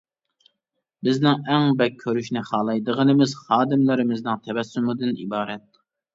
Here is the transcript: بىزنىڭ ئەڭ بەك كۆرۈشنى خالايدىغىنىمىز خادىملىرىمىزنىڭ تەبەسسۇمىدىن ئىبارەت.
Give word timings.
بىزنىڭ 1.07 1.43
ئەڭ 1.55 1.75
بەك 1.81 1.99
كۆرۈشنى 2.05 2.43
خالايدىغىنىمىز 2.47 3.37
خادىملىرىمىزنىڭ 3.43 4.43
تەبەسسۇمىدىن 4.49 5.17
ئىبارەت. 5.29 5.71